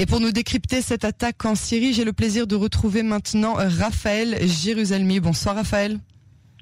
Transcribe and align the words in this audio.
Et 0.00 0.06
pour 0.06 0.18
nous 0.18 0.32
décrypter 0.32 0.80
cette 0.80 1.04
attaque 1.04 1.44
en 1.44 1.54
Syrie, 1.54 1.92
j'ai 1.92 2.04
le 2.04 2.14
plaisir 2.14 2.46
de 2.46 2.56
retrouver 2.56 3.02
maintenant 3.02 3.52
Raphaël 3.52 4.38
Jérusalemi. 4.48 5.20
Bonsoir 5.20 5.56
Raphaël. 5.56 5.98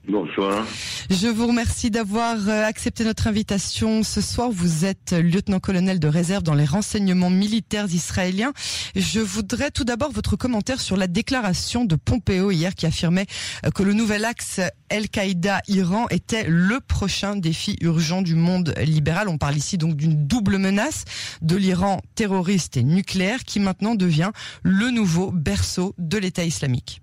Bonsoir. 0.08 0.66
Je 1.10 1.28
vous 1.28 1.46
remercie 1.46 1.90
d'avoir 1.90 2.36
euh, 2.48 2.64
accepté 2.64 3.04
notre 3.04 3.26
invitation 3.26 4.02
ce 4.02 4.22
soir. 4.22 4.50
Vous 4.50 4.86
êtes 4.86 5.12
lieutenant-colonel 5.12 6.00
de 6.00 6.08
réserve 6.08 6.42
dans 6.42 6.54
les 6.54 6.64
renseignements 6.64 7.28
militaires 7.28 7.92
israéliens. 7.92 8.54
Je 8.96 9.20
voudrais 9.20 9.70
tout 9.70 9.84
d'abord 9.84 10.10
votre 10.10 10.34
commentaire 10.34 10.80
sur 10.80 10.96
la 10.96 11.08
déclaration 11.08 11.84
de 11.84 11.94
Pompeo 11.94 12.50
hier 12.50 12.74
qui 12.74 12.86
affirmait 12.86 13.26
euh, 13.66 13.70
que 13.70 13.82
le 13.82 13.92
nouvel 13.92 14.24
axe 14.24 14.60
Al-Qaïda-Iran 14.88 16.06
était 16.08 16.46
le 16.48 16.80
prochain 16.80 17.36
défi 17.36 17.76
urgent 17.82 18.22
du 18.22 18.34
monde 18.34 18.72
libéral. 18.78 19.28
On 19.28 19.36
parle 19.36 19.58
ici 19.58 19.76
donc 19.76 19.94
d'une 19.94 20.26
double 20.26 20.56
menace 20.56 21.04
de 21.42 21.56
l'Iran 21.56 22.00
terroriste 22.14 22.78
et 22.78 22.82
nucléaire 22.82 23.44
qui 23.44 23.60
maintenant 23.60 23.94
devient 23.94 24.30
le 24.62 24.90
nouveau 24.90 25.30
berceau 25.32 25.94
de 25.98 26.16
l'État 26.16 26.44
islamique. 26.44 27.02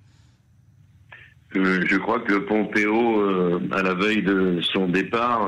Euh, 1.55 1.83
je 1.87 1.97
crois 1.97 2.19
que 2.19 2.33
Pompeo, 2.33 3.21
euh, 3.21 3.59
à 3.71 3.81
la 3.81 3.93
veille 3.93 4.23
de 4.23 4.59
son 4.61 4.87
départ 4.87 5.47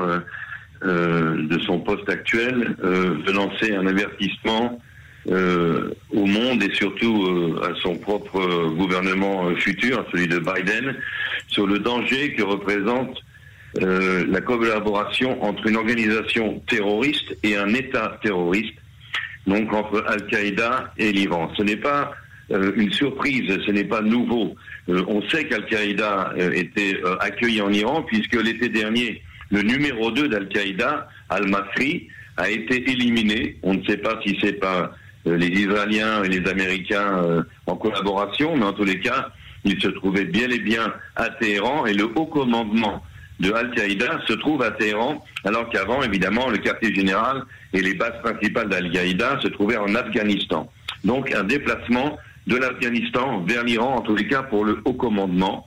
euh, 0.84 1.36
de 1.42 1.58
son 1.60 1.80
poste 1.80 2.08
actuel, 2.08 2.76
veut 2.80 3.32
lancer 3.32 3.74
un 3.74 3.86
avertissement 3.86 4.80
au 5.26 6.24
monde 6.24 6.62
et 6.62 6.72
surtout 6.72 7.56
à 7.62 7.74
son 7.82 7.96
propre 7.96 8.68
gouvernement 8.76 9.54
futur, 9.56 10.06
celui 10.12 10.28
de 10.28 10.38
Biden, 10.38 10.94
sur 11.48 11.66
le 11.66 11.80
danger 11.80 12.32
que 12.34 12.42
représente 12.42 13.20
la 13.74 14.40
collaboration 14.40 15.42
entre 15.42 15.66
une 15.66 15.76
organisation 15.76 16.62
terroriste 16.68 17.36
et 17.42 17.56
un 17.56 17.74
État 17.74 18.18
terroriste, 18.22 18.78
donc 19.48 19.72
entre 19.72 20.04
Al-Qaïda 20.06 20.94
et 20.96 21.10
l'Iran. 21.10 21.50
Ce 21.56 21.62
n'est 21.64 21.76
pas 21.76 22.12
une 22.50 22.92
surprise, 22.92 23.58
ce 23.66 23.70
n'est 23.70 23.84
pas 23.84 24.00
nouveau. 24.00 24.54
Euh, 24.88 25.04
on 25.06 25.22
sait 25.28 25.44
qu'Al-Qaïda 25.44 26.32
euh, 26.38 26.50
était 26.52 26.98
euh, 27.04 27.16
accueilli 27.20 27.60
en 27.60 27.70
Iran, 27.70 28.02
puisque 28.02 28.34
l'été 28.34 28.68
dernier, 28.68 29.22
le 29.50 29.62
numéro 29.62 30.10
2 30.10 30.28
d'Al-Qaïda, 30.28 31.08
Al-Masri, 31.28 32.08
a 32.36 32.50
été 32.50 32.90
éliminé. 32.90 33.58
On 33.62 33.74
ne 33.74 33.84
sait 33.84 33.98
pas 33.98 34.18
si 34.24 34.38
c'est 34.40 34.54
par 34.54 34.92
les 35.26 35.48
Israéliens 35.48 36.22
et 36.22 36.28
les 36.28 36.48
Américains 36.48 37.44
en 37.66 37.76
collaboration, 37.76 38.56
mais 38.56 38.64
en 38.64 38.72
tous 38.72 38.84
les 38.84 39.00
cas, 39.00 39.30
il 39.64 39.80
se 39.82 39.88
trouvait 39.88 40.24
bien 40.24 40.48
et 40.48 40.60
bien 40.60 40.94
à 41.16 41.30
Téhéran 41.30 41.84
et 41.84 41.94
le 41.94 42.04
haut 42.04 42.26
commandement 42.26 43.02
de 43.40 43.52
Al-Qaïda 43.52 44.20
se 44.26 44.34
trouve 44.34 44.62
à 44.62 44.70
Téhéran, 44.70 45.24
alors 45.44 45.68
qu'avant, 45.70 46.02
évidemment, 46.02 46.48
le 46.48 46.58
quartier 46.58 46.94
général 46.94 47.42
et 47.72 47.82
les 47.82 47.94
bases 47.94 48.20
principales 48.22 48.68
d'Al-Qaïda 48.68 49.40
se 49.42 49.48
trouvaient 49.48 49.76
en 49.76 49.94
Afghanistan. 49.96 50.70
Donc 51.04 51.32
un 51.34 51.44
déplacement 51.44 52.18
de 52.48 52.56
l'Afghanistan 52.56 53.44
vers 53.46 53.62
l'Iran, 53.62 53.96
en 53.96 54.00
tous 54.00 54.16
les 54.16 54.26
cas 54.26 54.42
pour 54.42 54.64
le 54.64 54.80
haut 54.84 54.94
commandement, 54.94 55.66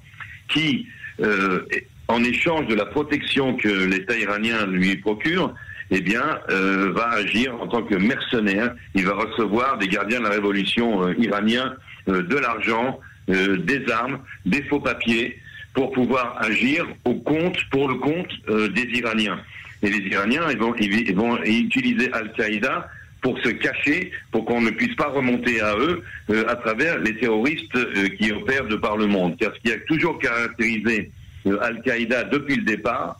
qui, 0.50 0.88
euh, 1.22 1.62
en 2.08 2.24
échange 2.24 2.66
de 2.68 2.76
la 2.76 2.86
protection 2.86 3.56
que 3.56 3.70
l'État 3.70 4.18
iranien 4.18 4.66
lui 4.66 4.98
procure, 4.98 5.54
eh 5.92 6.02
bien, 6.02 6.40
euh, 6.50 6.92
va 6.92 7.10
agir 7.10 7.54
en 7.62 7.68
tant 7.68 7.84
que 7.84 7.96
mercenaire. 7.96 8.74
Il 8.96 9.06
va 9.06 9.14
recevoir 9.14 9.78
des 9.78 9.88
gardiens 9.88 10.20
de 10.20 10.24
la 10.24 10.32
révolution 10.32 11.08
euh, 11.08 11.14
iranien 11.20 11.74
de 12.08 12.36
l'argent, 12.36 13.00
des 13.28 13.84
armes, 13.92 14.18
des 14.48 14.64
faux 14.64 14.80
papiers, 14.80 15.38
pour 15.76 15.92
pouvoir 15.92 16.38
agir 16.42 16.88
au 17.06 17.14
compte, 17.14 17.58
pour 17.70 17.88
le 17.88 17.96
compte 17.96 18.32
des 18.48 18.88
Iraniens. 18.98 19.40
Et 19.84 19.90
les 19.92 20.10
Iraniens, 20.10 20.50
ils 20.50 20.58
vont, 20.58 20.74
ils 20.80 21.16
vont 21.16 21.38
utiliser 21.44 22.12
Al-Qaïda 22.12 22.90
pour 23.22 23.38
se 23.40 23.50
cacher, 23.50 24.12
pour 24.32 24.46
qu'on 24.46 24.62
ne 24.62 24.72
puisse 24.72 24.96
pas 24.96 25.10
remonter 25.10 25.62
à 25.62 25.76
eux 25.78 26.04
euh, 26.30 26.44
à 26.48 26.56
travers 26.56 27.00
les 27.00 27.16
terroristes 27.18 27.76
euh, 27.76 28.10
qui 28.18 28.32
opèrent 28.32 28.66
de 28.66 28.76
par 28.76 28.98
le 28.98 29.08
monde. 29.08 29.38
Car 29.40 29.54
ce 29.56 29.60
qui 29.62 29.72
a 29.72 29.80
toujours 29.88 30.18
caractérisé 30.20 31.12
euh, 31.46 31.58
Al-Qaïda 31.62 32.26
depuis 32.26 32.58
le 32.58 32.64
départ, 32.64 33.18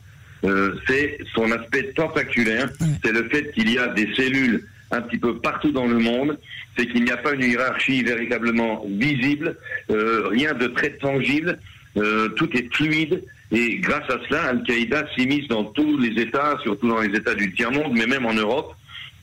c'est 0.88 1.18
son 1.36 1.52
aspect 1.52 1.92
tentaculaire, 1.94 2.68
c'est 3.04 3.12
le 3.12 3.28
fait 3.28 3.52
qu'il 3.52 3.70
y 3.70 3.78
a 3.78 3.86
des 3.86 4.12
cellules 4.16 4.64
un 4.90 5.00
petit 5.00 5.18
peu 5.18 5.38
partout 5.38 5.70
dans 5.70 5.86
le 5.86 5.98
monde, 5.98 6.36
c'est 6.76 6.86
qu'il 6.86 7.04
n'y 7.04 7.12
a 7.12 7.16
pas 7.16 7.34
une 7.34 7.44
hiérarchie 7.44 8.02
véritablement 8.02 8.84
visible, 8.88 9.56
rien 9.88 10.52
de 10.54 10.66
très 10.66 10.90
tangible, 10.94 11.60
tout 11.94 12.50
est 12.56 12.74
fluide, 12.74 13.22
et 13.52 13.76
grâce 13.76 14.10
à 14.10 14.18
cela, 14.28 14.42
Al-Qaïda 14.46 15.04
s'immisce 15.14 15.46
dans 15.46 15.62
tous 15.62 15.96
les 15.96 16.20
États, 16.20 16.58
surtout 16.64 16.88
dans 16.88 17.00
les 17.00 17.16
États 17.16 17.36
du 17.36 17.54
tiers-monde, 17.54 17.92
mais 17.92 18.06
même 18.06 18.26
en 18.26 18.34
Europe, 18.34 18.74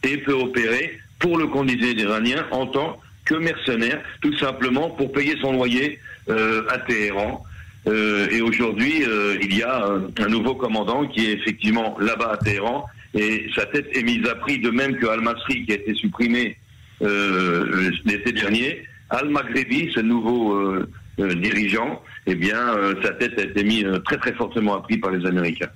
et 0.04 0.18
peut 0.18 0.34
opérer 0.34 1.00
pour 1.20 1.38
le 1.38 1.48
candidat 1.48 1.88
iranien 1.88 2.46
en 2.52 2.68
tant 2.68 3.00
que 3.26 3.36
mercenaire, 3.36 4.02
tout 4.22 4.36
simplement 4.38 4.90
pour 4.90 5.12
payer 5.12 5.36
son 5.42 5.54
loyer 5.54 6.00
euh, 6.30 6.64
à 6.70 6.80
Téhéran. 6.80 7.44
Euh, 7.88 8.28
et 8.32 8.42
aujourd'hui, 8.42 9.04
euh, 9.08 9.38
il 9.42 9.56
y 9.56 9.64
a 9.64 9.86
un, 10.18 10.28
nouveau 10.28 10.56
commandant 10.56 11.06
qui 11.08 11.28
est 11.28 11.34
effectivement 11.34 11.98
là-bas 12.00 12.32
à 12.34 12.38
Téhéran, 12.38 12.86
et 13.14 13.48
sa 13.56 13.66
tête 13.68 13.88
est 13.94 14.04
mise 14.04 14.28
à 14.28 14.36
prix, 14.36 14.60
de 14.60 14.70
même 14.70 14.96
que 14.96 15.08
Al-Masri, 15.08 15.66
qui 15.66 15.72
a 15.72 15.76
été 15.76 15.94
supprimé 15.96 16.58
l'été 17.02 18.32
dernier. 18.34 18.84
Al-Maghrebi, 19.10 19.90
ce 19.96 20.02
nouveau 20.02 20.84
dirigeant, 21.18 22.04
eh 22.28 22.36
bien, 22.36 22.60
sa 23.02 23.12
tête 23.14 23.40
a 23.40 23.44
été 23.44 23.64
mise 23.64 23.88
très 24.06 24.18
très 24.18 24.34
fortement 24.34 24.76
à 24.76 24.84
prix 24.84 24.98
par 24.98 25.10
les 25.10 25.26
Américains. 25.26 25.70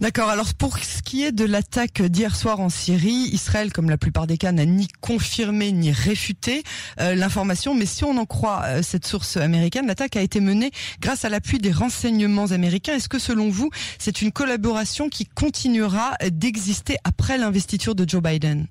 D'accord. 0.00 0.30
Alors 0.30 0.54
pour 0.54 0.78
ce 0.78 1.02
qui 1.02 1.22
est 1.22 1.32
de 1.32 1.44
l'attaque 1.44 2.02
d'hier 2.02 2.34
soir 2.34 2.60
en 2.60 2.68
Syrie, 2.68 3.28
Israël, 3.32 3.72
comme 3.72 3.90
la 3.90 3.98
plupart 3.98 4.26
des 4.26 4.38
cas, 4.38 4.52
n'a 4.52 4.64
ni 4.64 4.88
confirmé 5.00 5.72
ni 5.72 5.92
réfuté 5.92 6.62
euh, 7.00 7.14
l'information. 7.14 7.74
Mais 7.74 7.86
si 7.86 8.04
on 8.04 8.16
en 8.16 8.24
croit 8.24 8.62
euh, 8.64 8.82
cette 8.82 9.06
source 9.06 9.36
américaine, 9.36 9.86
l'attaque 9.86 10.16
a 10.16 10.22
été 10.22 10.40
menée 10.40 10.70
grâce 11.00 11.24
à 11.24 11.28
l'appui 11.28 11.58
des 11.58 11.72
renseignements 11.72 12.46
américains. 12.46 12.94
Est-ce 12.94 13.08
que 13.08 13.18
selon 13.18 13.48
vous, 13.48 13.70
c'est 13.98 14.22
une 14.22 14.32
collaboration 14.32 15.08
qui 15.08 15.26
continuera 15.26 16.12
d'exister 16.30 16.96
après 17.04 17.38
l'investiture 17.38 17.94
de 17.94 18.08
Joe 18.08 18.22
Biden? 18.22 18.66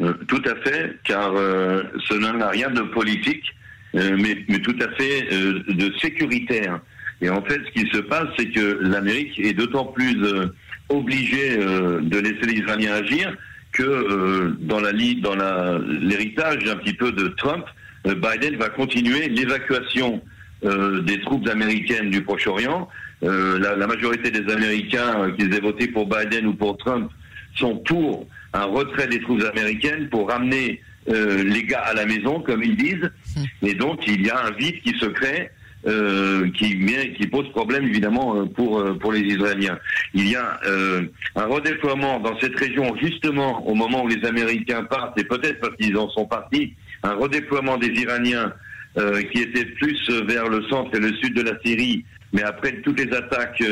Euh, 0.00 0.14
Tout 0.26 0.42
à 0.44 0.56
fait, 0.62 0.98
car 1.04 1.32
cela 2.08 2.32
n'a 2.32 2.48
rien 2.48 2.70
de 2.70 2.82
politique, 2.82 3.44
mais, 3.94 4.44
mais, 4.48 4.58
tout 4.60 4.76
à 4.80 4.88
fait 4.96 5.28
de 5.68 5.92
sécuritaire. 6.00 6.80
Et 7.22 7.30
en 7.30 7.40
fait, 7.40 7.60
ce 7.64 7.80
qui 7.80 7.88
se 7.90 7.98
passe, 7.98 8.26
c'est 8.36 8.50
que 8.50 8.78
l'Amérique 8.80 9.38
est 9.38 9.54
d'autant 9.54 9.86
plus 9.86 10.22
euh, 10.24 10.46
obligée 10.88 11.56
euh, 11.56 12.00
de 12.02 12.18
laisser 12.18 12.44
les 12.46 12.60
Israéliens 12.60 12.94
agir 12.94 13.34
que 13.70 13.82
euh, 13.84 14.56
dans 14.60 14.80
la 14.80 14.92
dans 14.92 15.36
l'héritage 15.78 16.68
un 16.68 16.76
petit 16.76 16.92
peu 16.92 17.12
de 17.12 17.28
Trump, 17.28 17.64
Biden 18.04 18.56
va 18.56 18.68
continuer 18.68 19.28
l'évacuation 19.28 20.20
des 20.62 21.20
troupes 21.20 21.48
américaines 21.48 22.10
du 22.10 22.22
Proche-Orient. 22.22 22.88
La, 23.22 23.76
la, 23.76 23.86
majorité 23.86 24.30
des 24.30 24.52
Américains, 24.52 25.30
qu'ils 25.36 25.54
aient 25.54 25.60
voté 25.60 25.86
pour 25.88 26.08
Biden 26.08 26.46
ou 26.46 26.54
pour 26.54 26.76
Trump, 26.78 27.10
sont 27.54 27.76
pour 27.78 28.26
un 28.52 28.64
retrait 28.64 29.06
des 29.06 29.20
troupes 29.20 29.42
américaines 29.42 30.08
pour 30.08 30.28
ramener 30.28 30.82
les 31.06 31.64
gars 31.64 31.82
à 31.84 31.94
la 31.94 32.06
maison, 32.06 32.40
comme 32.40 32.62
ils 32.62 32.76
disent. 32.76 33.10
Hum. 33.36 33.44
Et 33.62 33.74
donc, 33.74 34.06
il 34.06 34.26
y 34.26 34.30
a 34.30 34.46
un 34.46 34.50
vide 34.50 34.80
qui 34.82 34.96
se 34.98 35.06
crée 35.06 35.50
euh, 35.84 36.48
qui, 36.52 36.78
qui 37.18 37.26
pose 37.26 37.50
problème 37.50 37.88
évidemment 37.88 38.36
euh, 38.36 38.44
pour 38.44 38.78
euh, 38.78 38.94
pour 38.94 39.10
les 39.10 39.22
Israéliens. 39.22 39.80
Il 40.14 40.28
y 40.28 40.36
a 40.36 40.60
un 41.34 41.46
redéploiement 41.46 42.20
dans 42.20 42.38
cette 42.38 42.56
région 42.56 42.94
justement 43.02 43.66
au 43.66 43.74
moment 43.74 44.04
où 44.04 44.06
les 44.06 44.24
Américains 44.24 44.84
partent 44.84 45.18
et 45.18 45.24
peut-être 45.24 45.58
parce 45.58 45.74
qu'ils 45.74 45.96
en 45.96 46.08
sont 46.10 46.26
partis, 46.26 46.74
un 47.02 47.14
redéploiement 47.14 47.78
des 47.78 47.88
Iraniens 47.88 48.52
qui 49.32 49.40
était 49.40 49.64
plus 49.64 50.08
vers 50.28 50.48
le 50.48 50.62
centre 50.64 50.94
et 50.94 51.00
le 51.00 51.14
sud 51.14 51.34
de 51.34 51.42
la 51.42 51.58
Syrie, 51.64 52.04
mais 52.32 52.42
après 52.42 52.72
toutes 52.82 53.00
les 53.00 53.12
attaques 53.16 53.64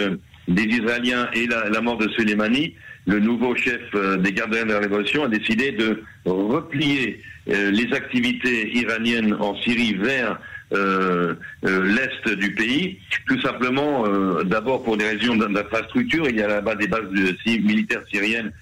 des 0.49 0.63
Israéliens 0.63 1.29
et 1.35 1.47
la, 1.47 1.69
la, 1.69 1.81
mort 1.83 1.99
de 1.99 2.09
Soleimani, 2.09 2.75
le 3.07 3.21
nouveau 3.21 3.55
chef 3.55 3.83
des 4.19 4.33
gardiens 4.33 4.65
de 4.65 4.73
la 4.73 4.79
révolution 4.79 5.25
a 5.25 5.29
décidé 5.29 5.73
de 5.73 6.03
replier 6.25 7.21
les 7.47 7.93
activités 7.93 8.75
iraniennes 8.79 9.35
en 9.35 9.55
Syrie 9.61 9.95
vers 9.95 10.39
euh, 10.73 11.35
euh, 11.65 11.85
l'est 11.85 12.35
du 12.37 12.55
pays, 12.55 12.99
tout 13.27 13.41
simplement 13.41 14.07
euh, 14.07 14.45
d'abord 14.45 14.85
pour 14.85 14.97
des 14.97 15.09
raisons 15.09 15.35
d'infrastructure, 15.35 16.29
il 16.29 16.37
y 16.37 16.43
a 16.43 16.49
là-bas 16.49 16.77
des 16.77 16.87
bases 16.87 17.11
militaires 17.47 18.03
syriennes 18.11 18.53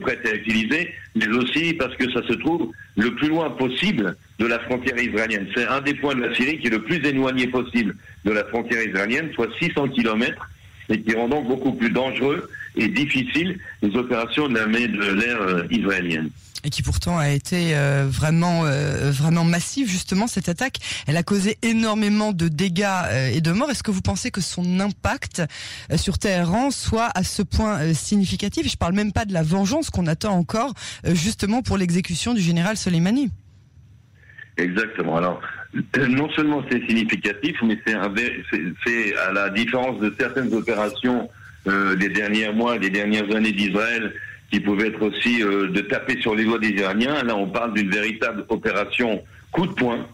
prêtes 0.00 0.26
à 0.26 0.34
utiliser, 0.34 0.92
mais 1.14 1.28
aussi 1.28 1.74
parce 1.74 1.94
que 1.94 2.10
ça 2.10 2.26
se 2.26 2.32
trouve 2.32 2.72
le 2.96 3.14
plus 3.14 3.28
loin 3.28 3.50
possible 3.50 4.16
de 4.40 4.46
la 4.46 4.58
frontière 4.58 4.98
israélienne. 5.00 5.46
C'est 5.54 5.66
un 5.68 5.80
des 5.80 5.94
points 5.94 6.16
de 6.16 6.22
la 6.22 6.34
Syrie 6.34 6.58
qui 6.58 6.66
est 6.66 6.70
le 6.70 6.82
plus 6.82 6.96
éloigné 7.06 7.46
possible 7.46 7.94
de 8.24 8.32
la 8.32 8.44
frontière 8.44 8.82
israélienne, 8.82 9.30
soit 9.34 9.46
600 9.60 9.88
kilomètres, 9.88 10.50
et 10.88 11.00
qui 11.00 11.14
rend 11.14 11.28
donc 11.28 11.46
beaucoup 11.46 11.74
plus 11.74 11.90
dangereux 11.90 12.50
et 12.76 12.88
difficiles 12.88 13.58
les 13.82 13.96
opérations 13.96 14.48
de 14.48 14.54
l'armée 14.54 14.88
de 14.88 15.12
l'air 15.12 15.66
israélienne 15.70 16.30
et 16.64 16.70
qui 16.70 16.82
pourtant 16.82 17.18
a 17.18 17.30
été 17.30 17.74
vraiment 18.04 18.62
vraiment 18.62 19.42
massive 19.42 19.88
justement 19.88 20.28
cette 20.28 20.48
attaque. 20.48 20.76
Elle 21.08 21.16
a 21.16 21.24
causé 21.24 21.58
énormément 21.62 22.30
de 22.30 22.46
dégâts 22.46 22.86
et 23.32 23.40
de 23.40 23.50
morts. 23.50 23.68
Est-ce 23.70 23.82
que 23.82 23.90
vous 23.90 24.00
pensez 24.00 24.30
que 24.30 24.40
son 24.40 24.78
impact 24.78 25.42
sur 25.96 26.18
Téhéran 26.18 26.70
soit 26.70 27.10
à 27.16 27.24
ce 27.24 27.42
point 27.42 27.92
significatif? 27.94 28.70
Je 28.70 28.76
parle 28.76 28.94
même 28.94 29.12
pas 29.12 29.24
de 29.24 29.32
la 29.32 29.42
vengeance 29.42 29.90
qu'on 29.90 30.06
attend 30.06 30.34
encore 30.34 30.72
justement 31.04 31.62
pour 31.62 31.78
l'exécution 31.78 32.32
du 32.32 32.40
général 32.40 32.76
Soleimani. 32.76 33.32
Exactement. 34.56 35.16
Alors, 35.16 35.40
non 36.08 36.30
seulement 36.30 36.62
c'est 36.70 36.86
significatif, 36.86 37.56
mais 37.64 37.78
c'est 37.86 39.16
à 39.16 39.32
la 39.32 39.50
différence 39.50 40.00
de 40.00 40.14
certaines 40.18 40.52
opérations 40.54 41.28
euh, 41.66 41.94
des 41.96 42.08
derniers 42.08 42.50
mois, 42.52 42.78
des 42.78 42.90
dernières 42.90 43.34
années 43.34 43.52
d'Israël, 43.52 44.12
qui 44.50 44.60
pouvaient 44.60 44.88
être 44.88 45.02
aussi 45.02 45.42
euh, 45.42 45.68
de 45.68 45.80
taper 45.80 46.20
sur 46.20 46.34
les 46.34 46.44
doigts 46.44 46.58
des 46.58 46.70
Iraniens. 46.70 47.22
Là, 47.24 47.36
on 47.36 47.48
parle 47.48 47.72
d'une 47.74 47.90
véritable 47.90 48.44
opération 48.48 49.22
coup 49.50 49.66
de 49.66 49.72
poing. 49.72 50.06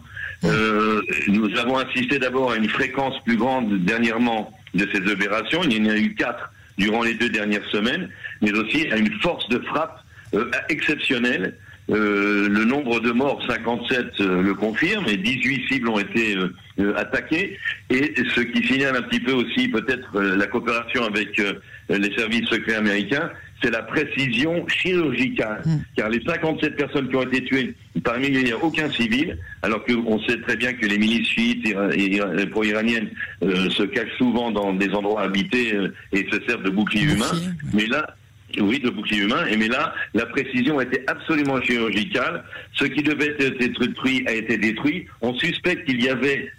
Euh, 0.45 1.01
nous 1.27 1.57
avons 1.57 1.77
assisté 1.77 2.19
d'abord 2.19 2.51
à 2.51 2.55
une 2.55 2.69
fréquence 2.69 3.15
plus 3.25 3.35
grande 3.35 3.79
dernièrement 3.83 4.51
de 4.73 4.87
ces 4.93 5.11
opérations. 5.11 5.61
Il 5.63 5.85
y 5.85 5.89
en 5.89 5.91
a 5.91 5.97
eu 5.97 6.15
quatre 6.15 6.51
durant 6.77 7.03
les 7.03 7.13
deux 7.15 7.29
dernières 7.29 7.65
semaines, 7.69 8.09
mais 8.41 8.53
aussi 8.53 8.87
à 8.91 8.97
une 8.97 9.11
force 9.19 9.47
de 9.49 9.59
frappe 9.59 10.01
euh, 10.33 10.49
exceptionnelle 10.69 11.55
euh, 11.91 12.47
le 12.47 12.65
nombre 12.65 12.99
de 12.99 13.11
morts, 13.11 13.41
57, 13.47 14.07
euh, 14.19 14.41
le 14.43 14.53
confirme, 14.53 15.05
et 15.07 15.17
18 15.17 15.67
cibles 15.67 15.89
ont 15.89 15.99
été 15.99 16.35
euh, 16.35 16.95
attaquées. 16.95 17.57
Et 17.89 18.13
ce 18.35 18.41
qui 18.41 18.65
signale 18.67 18.95
un 18.95 19.01
petit 19.01 19.19
peu 19.19 19.31
aussi 19.31 19.67
peut-être 19.69 20.19
la 20.19 20.47
coopération 20.47 21.03
avec 21.03 21.41
les 21.89 22.15
services 22.15 22.47
secrets 22.47 22.75
américains, 22.75 23.31
c'est 23.63 23.71
la 23.71 23.81
précision 23.81 24.65
chirurgicale. 24.67 25.61
Mm. 25.65 25.77
Car 25.97 26.09
les 26.09 26.21
57 26.21 26.75
personnes 26.75 27.09
qui 27.09 27.15
ont 27.15 27.23
été 27.23 27.43
tuées, 27.43 27.73
parmi 28.03 28.27
elles, 28.27 28.35
il 28.35 28.43
n'y 28.45 28.51
a 28.51 28.63
aucun 28.63 28.89
civil, 28.91 29.37
alors 29.63 29.83
qu'on 29.83 30.19
sait 30.21 30.39
très 30.41 30.55
bien 30.55 30.73
que 30.73 30.85
les 30.85 30.99
milices 30.99 31.27
chiites 31.27 31.65
et 31.65 32.45
pro-iraniennes 32.45 33.09
se 33.41 33.83
cachent 33.83 34.17
souvent 34.17 34.51
dans 34.51 34.73
des 34.73 34.89
endroits 34.91 35.23
habités 35.23 35.75
et 36.13 36.27
se 36.31 36.39
servent 36.47 36.63
de 36.63 36.69
boucliers 36.69 37.11
humains. 37.11 37.25
Mais 37.73 37.87
là, 37.87 38.15
oui, 38.59 38.79
de 38.79 38.89
bouclier 38.89 39.23
humain. 39.23 39.45
Et 39.47 39.57
mais 39.57 39.67
là, 39.67 39.93
la 40.13 40.25
précision 40.25 40.81
était 40.81 41.03
absolument 41.07 41.61
chirurgicale. 41.61 42.43
Ce 42.73 42.85
qui 42.85 43.03
devait 43.03 43.35
être 43.39 43.79
détruit 43.79 44.23
a 44.27 44.33
été 44.33 44.57
détruit. 44.57 45.07
On 45.21 45.33
suspecte 45.35 45.85
qu'il 45.85 46.03
y 46.03 46.09
avait 46.09 46.51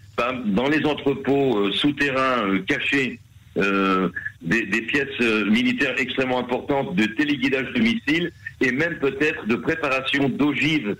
dans 0.46 0.68
les 0.68 0.84
entrepôts 0.84 1.58
euh, 1.58 1.72
souterrains 1.72 2.46
euh, 2.46 2.62
cachés 2.66 3.18
euh, 3.56 4.08
des, 4.42 4.82
pièces 4.82 5.20
militaires 5.46 5.94
extrêmement 5.98 6.38
importantes 6.38 6.94
de 6.94 7.04
téléguidage 7.04 7.72
de 7.74 7.80
missiles 7.80 8.32
et 8.60 8.72
même 8.72 8.94
peut-être 8.98 9.46
de 9.46 9.54
préparation 9.56 10.28
d'ogives 10.28 10.96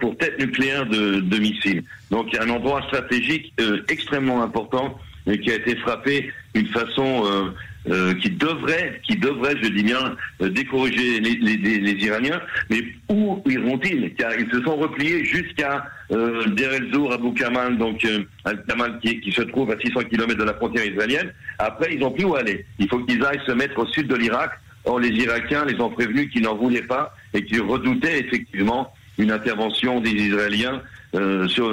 pour 0.00 0.16
tête 0.18 0.38
nucléaire 0.38 0.84
de, 0.84 1.38
missiles. 1.38 1.84
Donc 2.10 2.34
a 2.34 2.42
un 2.42 2.50
endroit 2.50 2.82
stratégique 2.82 3.54
extrêmement 3.88 4.42
important 4.42 4.98
qui 5.24 5.50
a 5.50 5.54
été 5.54 5.76
frappé 5.76 6.30
d'une 6.54 6.66
façon 6.66 7.52
euh, 7.88 8.14
qui 8.14 8.30
devrait, 8.30 9.00
qui 9.06 9.16
devrait, 9.16 9.54
je 9.62 9.68
dis 9.68 9.82
bien, 9.82 10.16
euh, 10.42 10.48
décourager 10.48 11.20
les, 11.20 11.34
les, 11.34 11.56
les, 11.56 12.04
Iraniens. 12.04 12.40
Mais 12.70 12.82
où 13.08 13.42
iront-ils? 13.46 14.14
Car 14.14 14.32
ils 14.38 14.50
se 14.50 14.62
sont 14.62 14.76
repliés 14.76 15.24
jusqu'à 15.24 15.86
euh, 16.10 16.44
Der 16.46 16.72
el 16.72 16.92
Zour, 16.92 17.12
Abu 17.12 17.32
Kamal, 17.34 17.78
donc 17.78 18.04
euh, 18.04 18.24
Al-Kamal 18.44 18.98
qui, 19.00 19.20
qui, 19.20 19.32
se 19.32 19.42
trouve 19.42 19.70
à 19.70 19.78
600 19.78 20.00
km 20.10 20.36
de 20.36 20.44
la 20.44 20.54
frontière 20.54 20.86
israélienne. 20.86 21.32
Après, 21.58 21.94
ils 21.94 22.00
n'ont 22.00 22.10
plus 22.10 22.24
où 22.24 22.34
aller. 22.34 22.64
Il 22.78 22.88
faut 22.88 22.98
qu'ils 23.00 23.24
aillent 23.24 23.44
se 23.46 23.52
mettre 23.52 23.78
au 23.78 23.86
sud 23.86 24.08
de 24.08 24.16
l'Irak. 24.16 24.50
Or, 24.84 25.00
les 25.00 25.10
Irakiens 25.10 25.64
les 25.64 25.80
ont 25.80 25.90
prévenus 25.90 26.30
qu'ils 26.30 26.42
n'en 26.42 26.54
voulaient 26.54 26.82
pas 26.82 27.14
et 27.34 27.44
qu'ils 27.44 27.62
redoutaient 27.62 28.20
effectivement 28.20 28.92
une 29.18 29.32
intervention 29.32 30.00
des 30.00 30.10
Israéliens 30.10 30.80
euh, 31.14 31.48
sur, 31.48 31.72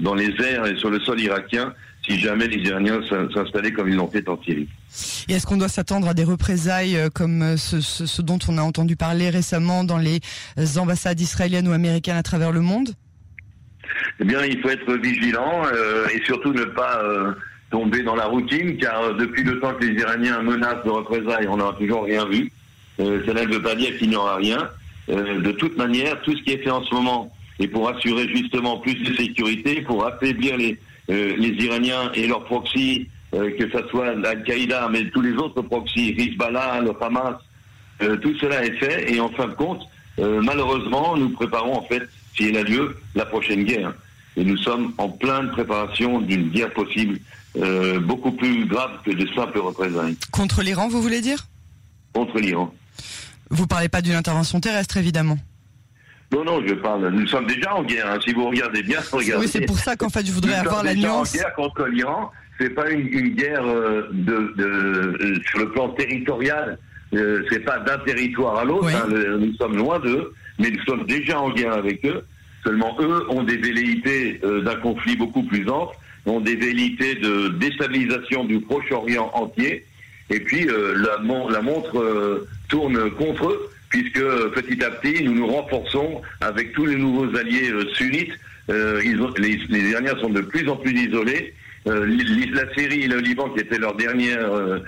dans 0.00 0.14
les 0.14 0.34
airs 0.40 0.66
et 0.66 0.76
sur 0.76 0.90
le 0.90 0.98
sol 1.00 1.20
irakien 1.20 1.74
si 2.08 2.18
jamais 2.18 2.48
les 2.48 2.68
Iraniens 2.68 3.00
s'installaient 3.34 3.72
comme 3.72 3.88
ils 3.88 3.96
l'ont 3.96 4.10
fait 4.10 4.26
en 4.28 4.40
Syrie. 4.42 4.68
Et 5.28 5.34
est-ce 5.34 5.46
qu'on 5.46 5.56
doit 5.56 5.68
s'attendre 5.68 6.08
à 6.08 6.14
des 6.14 6.24
représailles 6.24 6.96
euh, 6.96 7.08
comme 7.12 7.42
euh, 7.42 7.56
ce, 7.56 8.22
dont 8.22 8.38
on 8.48 8.58
a 8.58 8.62
entendu 8.62 8.96
parler 8.96 9.30
récemment 9.30 9.84
dans 9.84 9.98
les 9.98 10.20
ambassades 10.78 11.20
israéliennes 11.20 11.68
ou 11.68 11.72
américaines 11.72 12.16
à 12.16 12.22
travers 12.22 12.52
le 12.52 12.60
monde? 12.60 12.90
Eh 14.20 14.24
bien, 14.24 14.44
il 14.44 14.60
faut 14.60 14.70
être 14.70 14.92
vigilant 14.94 15.62
euh, 15.72 16.06
et 16.14 16.24
surtout 16.24 16.52
ne 16.52 16.64
pas 16.64 17.02
tomber 17.70 18.02
dans 18.02 18.14
la 18.14 18.24
routine, 18.24 18.78
car 18.78 19.14
depuis 19.14 19.42
le 19.42 19.60
temps 19.60 19.74
que 19.74 19.84
les 19.84 20.00
Iraniens 20.00 20.40
menacent 20.42 20.84
de 20.84 20.90
représailles, 20.90 21.46
on 21.48 21.58
n'a 21.58 21.72
toujours 21.78 22.04
rien 22.04 22.26
vu. 22.26 22.50
cela 22.98 23.44
ne 23.44 23.52
veut 23.52 23.62
pas 23.62 23.74
dire 23.74 23.96
qu'il 23.98 24.08
n'y 24.08 24.16
aura 24.16 24.36
rien. 24.36 24.70
de 25.08 25.52
toute 25.52 25.76
manière, 25.76 26.20
tout 26.22 26.34
ce 26.36 26.42
qui 26.42 26.52
est 26.52 26.62
fait 26.62 26.70
en 26.70 26.82
ce 26.82 26.94
moment 26.94 27.30
est 27.60 27.68
pour 27.68 27.88
assurer 27.88 28.26
justement 28.28 28.78
plus 28.78 28.94
de 28.94 29.14
sécurité, 29.14 29.82
pour 29.82 30.06
affaiblir 30.06 30.56
les, 30.56 30.78
les 31.08 31.64
Iraniens 31.64 32.12
et 32.14 32.26
leurs 32.26 32.44
proxys 32.44 33.08
euh, 33.34 33.50
que 33.58 33.70
ce 33.70 33.86
soit 33.88 34.14
l'Al-Qaïda, 34.14 34.88
mais 34.90 35.10
tous 35.10 35.20
les 35.20 35.34
autres 35.34 35.60
proxys, 35.60 36.14
Hezbollah, 36.16 36.80
le 36.80 36.92
Hamas, 36.98 37.34
euh, 38.00 38.16
tout 38.16 38.34
cela 38.38 38.64
est 38.64 38.76
fait. 38.78 39.12
Et 39.12 39.20
en 39.20 39.28
fin 39.28 39.48
de 39.48 39.52
compte, 39.52 39.82
euh, 40.18 40.40
malheureusement, 40.42 41.14
nous 41.16 41.28
préparons 41.30 41.76
en 41.76 41.82
fait, 41.82 42.08
si 42.34 42.44
elle 42.44 42.56
a 42.56 42.62
lieu, 42.62 42.96
la 43.14 43.26
prochaine 43.26 43.64
guerre. 43.64 43.92
Et 44.36 44.44
nous 44.44 44.56
sommes 44.56 44.94
en 44.96 45.10
pleine 45.10 45.50
préparation 45.50 46.20
d'une 46.20 46.48
guerre 46.50 46.72
possible, 46.72 47.18
beaucoup 48.02 48.30
plus 48.30 48.66
grave 48.66 48.92
que 49.04 49.10
de 49.10 49.26
simples 49.34 49.58
représailles. 49.58 50.16
Contre 50.30 50.62
l'Iran, 50.62 50.86
vous 50.86 51.02
voulez 51.02 51.20
dire? 51.20 51.48
Contre 52.12 52.38
l'Iran. 52.38 52.72
Vous 53.50 53.66
parlez 53.66 53.88
pas 53.88 54.00
d'une 54.00 54.14
intervention 54.14 54.60
terrestre, 54.60 54.96
évidemment. 54.96 55.38
Non, 56.30 56.44
non, 56.44 56.62
je 56.66 56.74
parle. 56.74 57.08
Nous 57.08 57.26
sommes 57.26 57.46
déjà 57.46 57.74
en 57.74 57.82
guerre. 57.82 58.10
Hein. 58.10 58.18
Si 58.24 58.32
vous 58.32 58.48
regardez 58.48 58.82
bien, 58.82 58.98
regardez. 59.10 59.46
Oui, 59.46 59.50
c'est 59.50 59.66
pour 59.66 59.78
ça 59.78 59.96
qu'en 59.96 60.10
fait, 60.10 60.26
je 60.26 60.32
voudrais 60.32 60.54
avoir 60.54 60.84
la 60.84 60.94
nuance. 60.94 61.34
en 61.34 61.38
guerre 61.38 61.54
contre 61.54 61.86
l'Iran 61.86 62.30
c'est 62.58 62.70
pas 62.70 62.90
une, 62.90 63.34
guerre 63.34 63.64
euh, 63.64 64.08
de, 64.12 64.54
euh, 64.58 65.38
sur 65.48 65.60
le 65.60 65.70
plan 65.70 65.90
territorial. 65.90 66.78
Euh, 67.14 67.42
c'est 67.50 67.60
pas 67.60 67.78
d'un 67.78 67.98
territoire 67.98 68.58
à 68.58 68.64
l'autre. 68.64 68.88
Hein, 68.88 69.08
nous 69.38 69.54
sommes 69.54 69.76
loin 69.76 69.98
d'eux, 69.98 70.32
mais 70.58 70.70
nous 70.70 70.82
sommes 70.84 71.06
déjà 71.06 71.40
en 71.40 71.50
guerre 71.50 71.72
avec 71.72 72.04
eux. 72.04 72.24
Seulement, 72.64 72.96
eux 73.00 73.24
ont 73.30 73.44
des 73.44 73.56
velléités 73.56 74.40
d'un 74.42 74.74
conflit 74.74 75.16
beaucoup 75.16 75.44
plus 75.44 75.68
ample, 75.70 75.96
ont 76.26 76.40
des 76.40 76.56
velléités 76.56 77.14
de 77.14 77.48
déstabilisation 77.48 78.44
du 78.44 78.60
Proche-Orient 78.60 79.30
entier. 79.32 79.86
Et 80.28 80.40
puis, 80.40 80.66
la, 80.66 81.18
la, 81.50 81.62
montre 81.62 82.46
tourne 82.68 83.10
contre 83.12 83.48
eux, 83.48 83.70
puisque 83.88 84.22
petit 84.54 84.82
à 84.84 84.90
petit, 84.90 85.24
nous 85.24 85.34
nous 85.34 85.46
renforçons 85.46 86.22
avec 86.40 86.72
tous 86.72 86.86
les 86.86 86.96
nouveaux 86.96 87.36
alliés 87.36 87.72
sunnites. 87.94 88.32
Ils 88.68 89.18
ont, 89.20 89.32
les, 89.38 89.58
les 89.70 89.90
dernières 89.90 90.18
sont 90.20 90.28
de 90.28 90.42
plus 90.42 90.68
en 90.68 90.76
plus 90.76 90.92
isolés 90.92 91.54
euh, 91.88 92.06
la 92.52 92.74
Syrie 92.74 93.02
et 93.02 93.08
le 93.08 93.18
Liban, 93.18 93.48
qui 93.50 93.60
étaient 93.60 93.78
leurs 93.78 93.94
dernières 93.94 94.52
euh, 94.52 94.80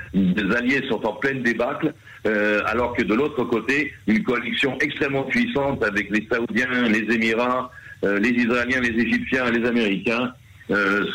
alliés, 0.57 0.83
sont 0.89 1.05
en 1.07 1.15
pleine 1.15 1.43
débâcle, 1.43 1.93
euh, 2.27 2.61
alors 2.67 2.95
que 2.95 3.03
de 3.03 3.15
l'autre 3.15 3.45
côté, 3.45 3.93
une 4.07 4.23
coalition 4.23 4.77
extrêmement 4.81 5.23
puissante 5.25 5.83
avec 5.85 6.11
les 6.11 6.27
Saoudiens, 6.31 6.89
les 6.89 7.15
Émirats, 7.15 7.71
les 8.03 8.31
Israéliens, 8.31 8.81
les 8.81 8.99
Égyptiens 9.03 9.51
les 9.51 9.67
Américains 9.69 10.33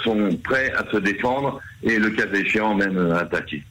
sont 0.04 0.38
prêts 0.44 0.72
à 0.78 0.86
se 0.92 0.98
défendre 0.98 1.60
et 1.82 1.98
le 1.98 2.12
cas 2.12 2.28
échéant 2.32 2.76
même 2.76 3.12
attaquer. 3.12 3.64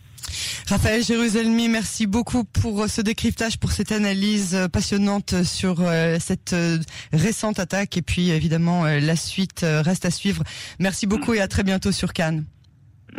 Raphaël 0.66 1.02
Jérusalemi, 1.04 1.68
merci 1.68 2.06
beaucoup 2.06 2.44
pour 2.44 2.88
ce 2.88 3.02
décryptage, 3.02 3.58
pour 3.58 3.70
cette 3.70 3.92
analyse 3.92 4.56
passionnante 4.72 5.42
sur 5.42 5.76
euh, 5.80 6.16
cette 6.18 6.54
euh, 6.54 6.78
récente 7.12 7.58
attaque 7.58 7.98
et 7.98 8.02
puis 8.02 8.30
évidemment 8.30 8.86
euh, 8.86 8.98
la 8.98 9.14
suite 9.14 9.60
reste 9.62 10.06
à 10.06 10.10
suivre. 10.10 10.42
Merci 10.78 11.06
beaucoup 11.06 11.34
et 11.34 11.40
à 11.40 11.48
très 11.48 11.64
bientôt 11.64 11.92
sur 11.92 12.14
Cannes. 12.14 12.44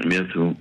bientôt. 0.08 0.56